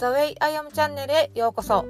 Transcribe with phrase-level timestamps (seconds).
[0.00, 1.82] The Way I Am チャンネルへようこそ。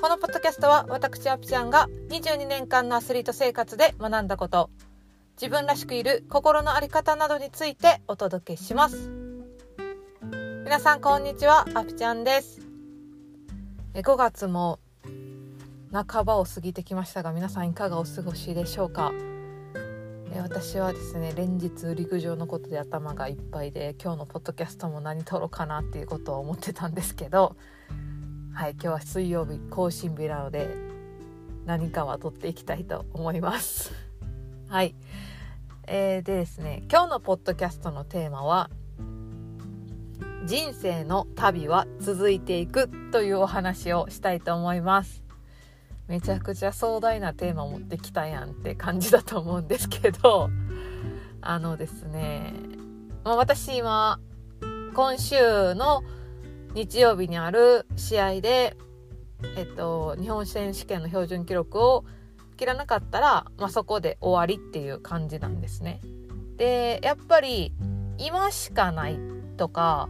[0.00, 4.70] このポッドキャストは私アピちゃんが22年間のアスリート生活で学んだこと、
[5.32, 9.10] 自分らしくいる心の在り方などについてお届けします。
[10.64, 12.60] 皆さんこんにちは、アピちゃんです。
[13.94, 14.78] 5月も
[15.92, 19.10] 半ばを過ぎてきましたが皆さんいかがお過ごしでしょうか？
[20.38, 27.56] 私はですね連日陸上のことで頭がいっぱいで今日のポッドキャストも何撮ろうかなっていうことを思ってたんですけど
[28.54, 30.68] はい今日は水曜日更新日なので
[31.66, 33.92] 何かは撮っていきたいと思います。
[34.68, 34.94] はい、
[35.86, 38.70] えー、でですね今日のポッドキャストのテーマは
[40.44, 45.29] 人生の旅は続いていくというお話をしたいと思います。
[46.10, 50.50] めちゃくちゃ壮大なテーマ持ってきたやんって感じだと思うんですけど
[51.40, 52.52] あのですね、
[53.22, 54.18] まあ、私今
[54.92, 56.02] 今週の
[56.74, 58.76] 日曜日にある試合で、
[59.56, 62.04] えっと、日本選手権の標準記録を
[62.56, 66.00] 切らなかったら、まあ、そこで終わりっていう感じなんですね。
[66.56, 67.72] でやっぱり
[68.18, 69.18] 今しかない
[69.56, 70.08] とか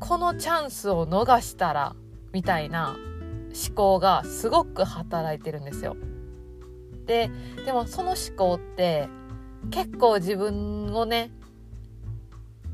[0.00, 1.94] このチャンスを逃したら
[2.32, 2.96] みたいな
[3.54, 5.96] 思考がすごく働いてるんですよ。
[7.06, 7.30] で
[7.64, 9.08] でもその思考って
[9.70, 11.30] 結構自分をね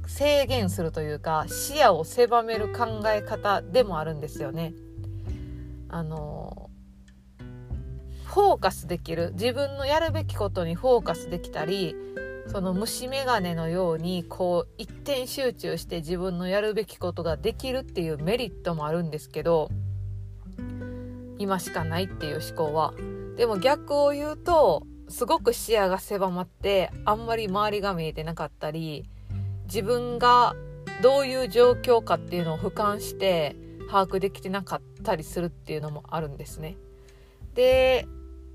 [0.06, 4.74] 制限するというか視野を狭める考え方でもあるんですよね。
[5.88, 6.70] あの
[8.24, 11.94] フォーカスできる自分のやるべきことにフォーカスできたり
[12.46, 19.70] その虫眼鏡のようにこう一点集中して自分のやるべきことができるっていうメリットもあるんですけど
[21.38, 22.94] 今しかないっていう思考は
[23.36, 29.08] でも逆を言うとすごく視野が狭まってあんまり周りが見えてなかったり
[29.64, 30.54] 自分が
[31.02, 33.56] どういう状況かっていうのを俯瞰して
[33.88, 36.76] 把握できてなかったりするっていうのもあるんですね。
[37.54, 38.06] で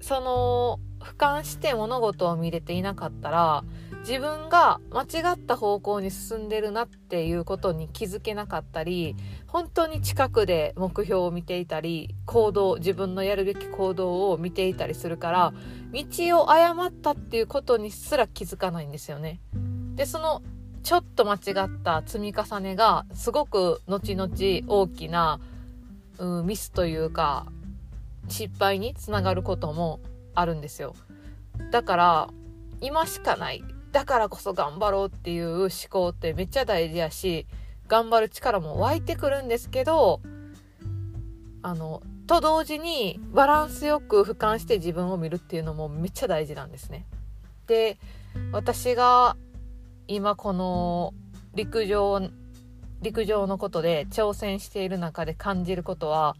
[0.01, 3.63] その俯瞰して物事を見れていなかったら
[3.99, 9.15] 自分が間違った方向に進んでるなっていうことに気づけなかったり
[9.47, 15.53] 本当に近くで目標を見ていたり行動自分のやるべき行動を見ていたりするから
[15.93, 19.39] 道を誤ったっていうことにすら気づかないんですよね。
[19.95, 20.41] でその
[20.83, 24.33] ちょっと間違った積み重ねがすごく後々
[24.67, 25.39] 大きな、
[26.17, 27.45] うん、ミスというか
[28.27, 30.01] 失敗につながることも
[30.35, 30.95] あるんですよ。
[31.71, 32.29] だから
[32.81, 37.47] 今しかないだからこそ頑張ろうっていう思考ってめっちゃ大事やし
[37.87, 40.21] 頑張る力も湧いてくるんですけど
[41.61, 47.05] あのと同時にバランスよく俯瞰して自分を見るっていうのもめっちゃ大事なんですね。
[47.67, 47.97] で
[48.51, 49.37] 私が
[50.07, 51.13] 今この
[51.53, 52.29] 陸上
[53.01, 56.35] 陸上のことで挑戦している中で感じることは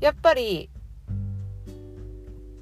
[0.00, 0.70] やっぱり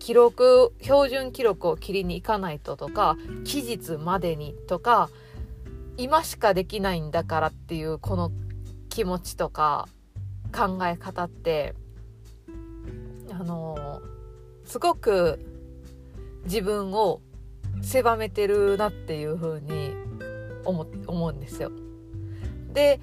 [0.05, 5.09] 記録標準記録を切りに行かないととか期日までにとか
[5.97, 8.31] 今しかできないんだからっていうこの
[8.91, 9.89] 気持ちとか
[10.55, 11.75] 考え方って
[13.31, 14.03] あの
[14.67, 15.41] すごく
[16.45, 17.23] 自分を
[17.81, 19.95] 狭めてるなっていう風に
[20.67, 21.73] 思思うんですよ。
[22.75, 23.01] で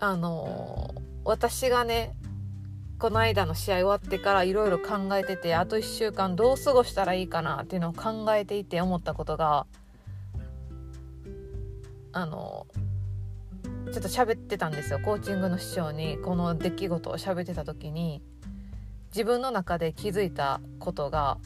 [0.00, 0.92] あの
[1.24, 2.16] 私がね
[2.98, 9.66] この間の試合終わってからいろいろ考えててあと1週間どう過ごしたらいいかなっていうのを考えていて思ったことが
[12.12, 12.66] あの
[13.92, 18.22] ちょっと喋ってたんですよコーチングの師匠にこの出来事を喋ってた時に
[19.08, 21.38] 自分の中で気づいたことが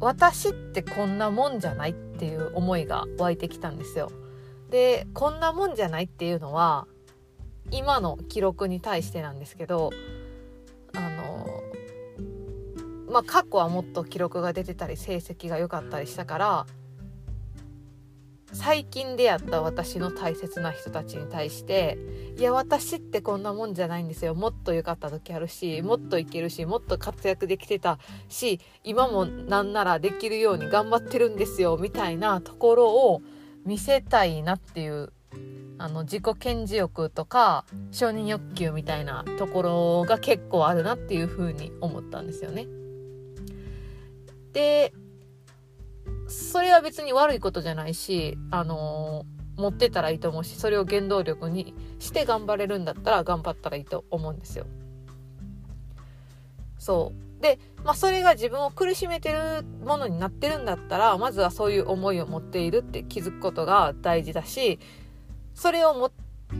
[0.00, 4.10] 私ってこんなもんじゃないっていう思いが湧いてきたんですよ。
[4.70, 6.86] でこんなもんじゃないっていうのは
[7.70, 9.90] 今の記録に対してなんですけど
[10.94, 11.46] あの
[13.10, 16.66] まあ過去はもっと記録が出てたり成績が良かったりしたから
[18.52, 21.98] 最近出会った私の大切な人たちに対して
[22.38, 24.34] いや私ってこんなもんじゃないんですよ。
[24.34, 27.98] もっと良かった時あるしもっといけるしもっと活躍できてた
[28.28, 33.22] し今もなんならできるように頑張ってるんですよみたいなところを
[33.66, 35.12] 見せたいなっていう
[35.78, 42.66] あの自己顕示欲とか承認欲求みたいなところが結構あるなっていうふうに思ったんですよね。
[44.52, 44.92] で
[46.26, 49.24] それは別に悪いことじゃないしあの
[49.56, 54.66] 持ってたらいいと思うしそれを原動力にして頑張れるんだったら頑張ったらいいと思うんですよ。
[56.78, 64.78] そうで、まあ、それが自分を苦しめてるものになってるんだったらまずはそういう思いを持っているって気づくことが大事だし
[65.58, 66.12] それを持っ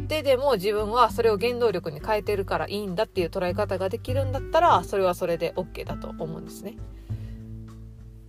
[0.08, 6.76] てでも自分はそれを原動力に変えてるからいいんだっていう捉え方ができるんだったらそれはそれで OK だと思うんですね。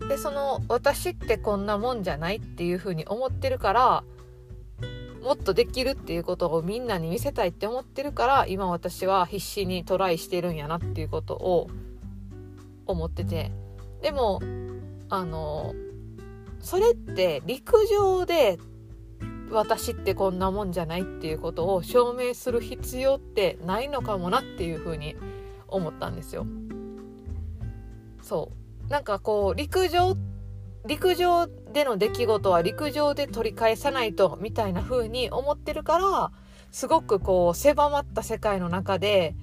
[0.07, 4.03] でその私ってこんなもんじゃないっていうふうに思ってるから
[5.23, 11.67] もっとできるっていうことをみんなに見せたいって思ってるから今私は必死にトライしてるんやなっていうことを
[12.85, 13.51] 思ってて
[14.03, 14.39] でも
[15.09, 15.73] あの
[16.59, 18.59] それって陸上で
[19.51, 25.15] 私ってこんなもんじゃないっていうことを証明する必要ってないのかもなっていうふうに
[25.67, 26.45] 思ったんですよ。
[28.21, 28.51] そ
[28.87, 30.15] うなんかこう陸上
[30.85, 36.31] 陸上での出来事は陸上で取り返さないとみたいな風に思ってるから
[36.71, 39.35] すごくこう狭まった世界の中で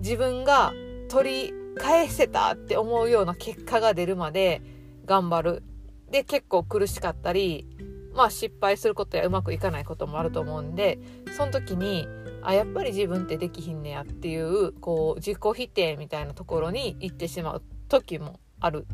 [0.00, 0.72] 自分が
[1.08, 4.62] 取り返せたって思うような結果が出るまで
[5.04, 5.62] 頑張る
[6.10, 7.66] で結構苦しかったり
[8.14, 10.98] まあ失敗することやうまくいかないこともあると思うんで
[11.36, 12.08] その時に
[12.42, 18.86] あやっぱり自分ってできひんねやっていうこう自己否定みたいなところに行ってしまう時もある。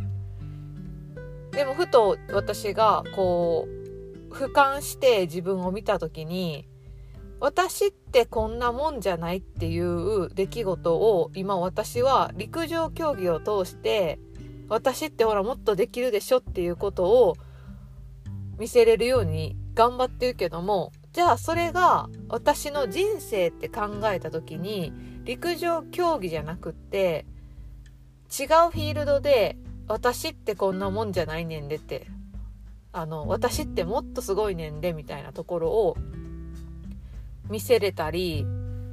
[1.53, 6.67] でもふと私がこう俯瞰して自分を見た時に
[7.39, 14.19] 私ってこんなもんじゃないっていう出来事を今私は陸上競技を通して
[14.69, 17.37] 私ってほらもっとできるでしょっていうことを
[18.59, 24.93] 見せれるように頑張ってるけどもじゃあそれが私の人生って考えた時に
[25.25, 27.25] 陸上競技じゃなくって
[28.29, 29.57] 違うフィールドで
[29.87, 32.07] 私ってこんなもんじゃないねんでって
[32.93, 35.97] あの私ってもっとすごいねんでみたいなところを
[37.49, 38.47] 見せれたり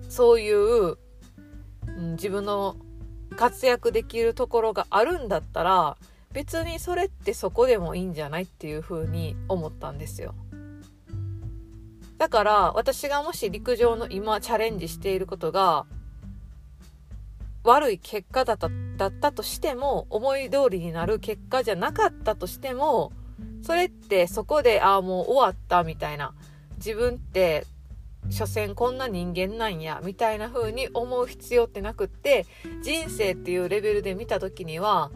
[0.10, 0.98] そういう、
[1.88, 2.76] うん、自分の
[3.36, 5.98] 活躍できるところがあるんだったら
[6.34, 10.34] 別にそれってそこでもいいんじゃないっていう風に思ったんですよ。
[12.18, 15.86] だから私がもし陸上の今チャレンジしていることが
[17.64, 23.12] 悪い結果だっただったとしても思い通りになる結果じゃなかったとしても
[23.64, 26.34] それってそこでああもう終わったみたいな
[26.78, 27.66] 自分って
[28.30, 32.46] 所詮こんな人間なんやみたいな風に思う必要ってなくって
[32.84, 35.12] 人生っていうレベルで見た時には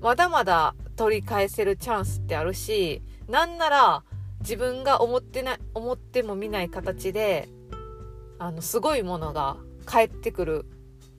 [0.00, 4.04] まだまだ取り返せるチャンスってあるしなんなら
[4.40, 7.48] 自分が思ってない思っても見ない形で
[8.38, 10.66] あのすごいものが返ってくる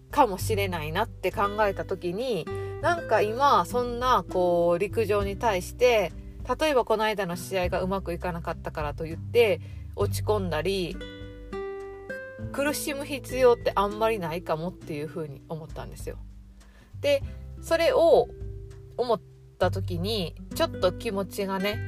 [0.10, 2.45] かもしれないなって考えた時に
[2.81, 6.12] なんか今そんなこう陸上に対して
[6.60, 9.62] 例えばこの間の試合がうまくいかなかったからといって
[9.95, 10.98] 落ち込んだり
[12.51, 16.18] 苦しむ必要ってあんまりないかもっていうふうに思ったんですよ。
[17.00, 17.24] で
[17.62, 18.27] それを
[19.01, 19.21] 思っ
[19.57, 21.80] た時にちょっと気持ちがね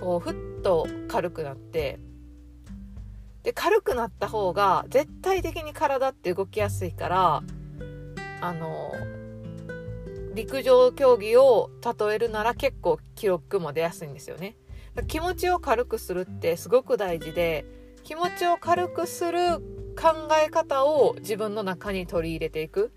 [0.00, 1.98] こうふっと軽くなって
[3.42, 7.42] で軽くなった方が絶対的に体って動きやすいから
[8.40, 8.92] あの
[10.34, 14.56] 陸上競技を例えるなら結構記録も出やすいんですよね。
[15.08, 17.64] 気持ちを軽くするってすごく大事で
[18.04, 19.58] 気持ちを軽くする
[19.96, 22.92] 考え方を自分の中に取り入れていく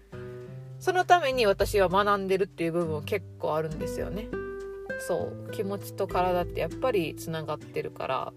[0.82, 4.28] そのために私は学んでるっていう部分結構あるんですよね。
[5.08, 5.52] そう。
[5.52, 8.34] 気持ちと体ってやっぱりつながってるから。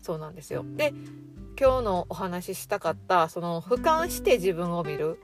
[0.00, 0.64] そうなんですよ。
[0.76, 0.94] で
[1.58, 5.20] 今日のお話ししたかったその俯瞰して自分を見る。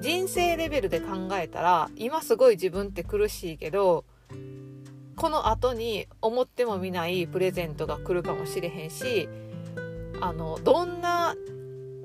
[0.00, 4.04] 人生レベルで考えたら今すごい自分って苦しいけど
[5.16, 9.28] この後に思ってもみないプレゼントが来るかもしれへんし
[10.20, 11.34] あのどんな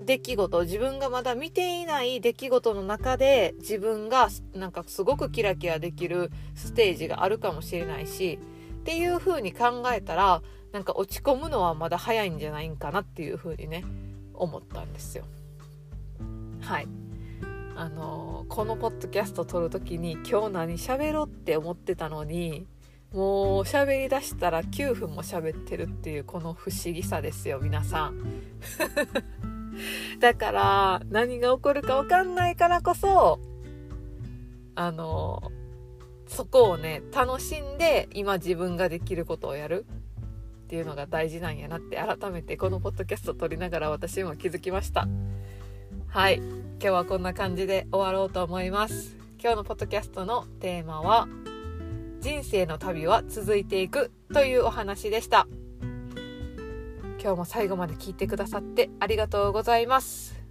[0.04, 8.40] 出来事自分がまだ見ていない出来事の中で自分がなんかすごくキラキラできるステージがあるかもしれないし
[8.82, 10.42] っていう風に考えたら
[10.72, 13.84] なんか落ち込むのはまだ早いんじゃないんかなっていう風にね
[14.34, 15.26] 思ったんですよ。
[16.62, 16.88] はい
[17.76, 22.68] あのこのポッドキャスト撮る時に今日何喋ろうって思ってたのに
[23.14, 28.24] もう喋りだしたら9分も喋ってるっていうこの不思議さですよ皆さん
[30.20, 33.40] だから何が起こるか分かんないからこそ
[34.76, 35.52] あの
[36.28, 39.86] そこをね楽しんで今自分ができることをやる。
[40.72, 45.06] っていうのが大事なんやなって改めてこのポッドキャスト撮りながら私も気づきました。
[46.08, 46.38] はい。
[46.38, 49.18] 今日はこんな感じで終わろうと思います。
[49.38, 51.28] 今日のポッドキャストのテーマは
[52.22, 55.46] 人生の旅は続いていくというお話でした。
[57.22, 60.42] 今日も最後まで聞いてくださってありがとうございます。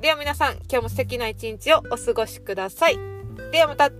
[0.00, 2.98] では皆さん今日も素敵な一日をお過ごしください。
[3.50, 3.90] ではまた。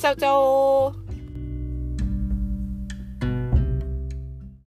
[0.00, 0.99] チャオチャオ